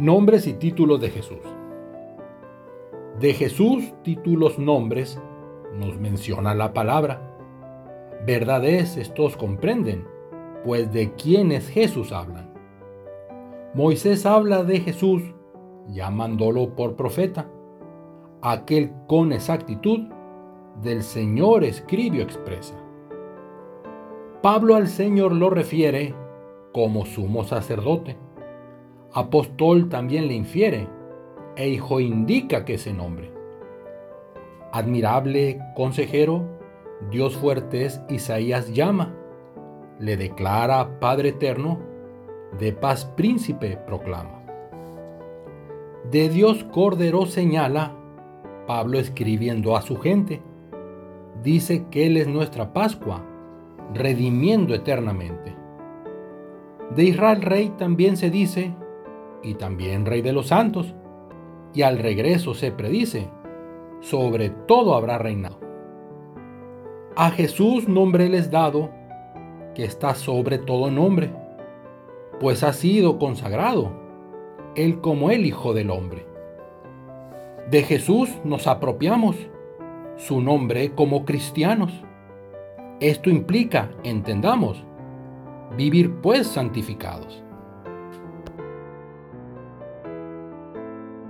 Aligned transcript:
Nombres 0.00 0.46
y 0.46 0.54
títulos 0.54 0.98
de 1.02 1.10
Jesús. 1.10 1.42
De 3.18 3.34
Jesús, 3.34 3.92
títulos, 4.02 4.58
nombres, 4.58 5.20
nos 5.74 6.00
menciona 6.00 6.54
la 6.54 6.72
palabra. 6.72 7.36
Verdad 8.26 8.64
es, 8.64 8.96
estos 8.96 9.36
comprenden, 9.36 10.08
pues 10.64 10.90
de 10.90 11.12
quiénes 11.16 11.68
Jesús 11.68 12.12
hablan. 12.12 12.50
Moisés 13.74 14.24
habla 14.24 14.64
de 14.64 14.80
Jesús, 14.80 15.22
llamándolo 15.88 16.74
por 16.74 16.96
profeta. 16.96 17.50
Aquel 18.40 18.92
con 19.06 19.34
exactitud 19.34 20.08
del 20.80 21.02
Señor 21.02 21.62
escribió 21.62 22.22
expresa. 22.22 22.74
Pablo 24.40 24.76
al 24.76 24.88
Señor 24.88 25.32
lo 25.32 25.50
refiere 25.50 26.14
como 26.72 27.04
sumo 27.04 27.44
sacerdote. 27.44 28.29
Apóstol 29.12 29.88
también 29.88 30.28
le 30.28 30.34
infiere, 30.34 30.88
e 31.56 31.68
hijo 31.68 31.98
indica 31.98 32.64
que 32.64 32.74
ese 32.74 32.92
nombre. 32.92 33.32
Admirable 34.72 35.60
consejero, 35.74 36.44
Dios 37.10 37.36
fuerte 37.36 37.86
es, 37.86 38.00
Isaías 38.08 38.72
llama, 38.72 39.14
le 39.98 40.16
declara 40.16 41.00
Padre 41.00 41.30
eterno, 41.30 41.80
de 42.58 42.72
paz 42.72 43.04
príncipe 43.04 43.76
proclama. 43.76 44.42
De 46.10 46.28
Dios 46.28 46.64
Cordero 46.64 47.26
señala, 47.26 47.96
Pablo 48.66 49.00
escribiendo 49.00 49.76
a 49.76 49.82
su 49.82 49.98
gente, 49.98 50.40
dice 51.42 51.86
que 51.90 52.06
Él 52.06 52.16
es 52.16 52.28
nuestra 52.28 52.72
Pascua, 52.72 53.24
redimiendo 53.92 54.72
eternamente. 54.72 55.56
De 56.94 57.04
Israel 57.04 57.42
Rey 57.42 57.70
también 57.76 58.16
se 58.16 58.30
dice, 58.30 58.72
y 59.42 59.54
también 59.54 60.06
Rey 60.06 60.22
de 60.22 60.32
los 60.32 60.48
santos, 60.48 60.94
y 61.72 61.82
al 61.82 61.98
regreso 61.98 62.54
se 62.54 62.72
predice, 62.72 63.28
sobre 64.00 64.50
todo 64.50 64.94
habrá 64.94 65.18
reinado. 65.18 65.60
A 67.16 67.30
Jesús 67.30 67.88
nombre 67.88 68.28
les 68.28 68.50
dado, 68.50 68.90
que 69.74 69.84
está 69.84 70.14
sobre 70.14 70.58
todo 70.58 70.90
nombre, 70.90 71.30
pues 72.40 72.62
ha 72.64 72.72
sido 72.72 73.18
consagrado, 73.18 73.90
Él 74.74 75.00
como 75.00 75.30
el 75.30 75.44
Hijo 75.44 75.74
del 75.74 75.90
Hombre. 75.90 76.26
De 77.70 77.82
Jesús 77.82 78.30
nos 78.44 78.66
apropiamos, 78.66 79.36
su 80.16 80.40
nombre 80.40 80.94
como 80.94 81.24
cristianos. 81.24 81.92
Esto 83.00 83.30
implica, 83.30 83.90
entendamos, 84.02 84.84
vivir 85.76 86.16
pues 86.20 86.46
santificados. 86.46 87.42